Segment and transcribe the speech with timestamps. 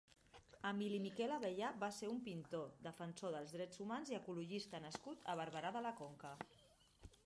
[0.69, 5.41] Emili Miquel Abellà va ser un pintor, defensor dels drets humans i ecologista nascut a
[5.43, 6.37] Barberà de la Conca.